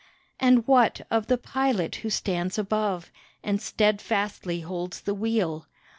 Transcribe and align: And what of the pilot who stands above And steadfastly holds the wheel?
And 0.39 0.65
what 0.65 1.01
of 1.11 1.27
the 1.27 1.37
pilot 1.37 1.97
who 1.97 2.09
stands 2.09 2.57
above 2.57 3.11
And 3.43 3.61
steadfastly 3.61 4.61
holds 4.61 5.01
the 5.01 5.13
wheel? 5.13 5.67